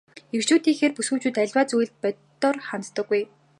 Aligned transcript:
Эрчүүдийнхээр 0.35 0.93
бүсгүйчүүд 0.95 1.35
аливаа 1.41 1.65
зүйлд 1.69 1.95
бодитоор 2.01 2.57
ханддаггүй. 2.67 3.21